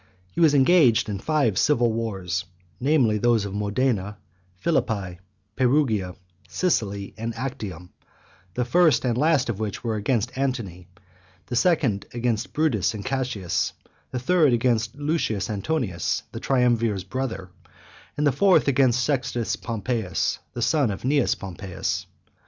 [0.33, 2.45] He was engaged in five civil wars,
[2.79, 4.17] namely those of Modena,
[4.55, 5.19] Philippi,
[5.55, 6.15] Perugia,
[6.47, 7.91] Sicily, and Actium;
[8.55, 11.05] the first and last of which were against Antony, and
[11.45, 13.73] the second against Brutus and Cassius;
[14.09, 17.51] the third against Lucius Antonius, the triumvir's brother,
[18.17, 22.07] and the fourth against Sextus Pompeius, the son of Cneius Pompeius.